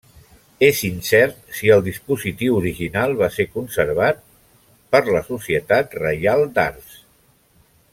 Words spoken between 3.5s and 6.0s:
conservat per la Societat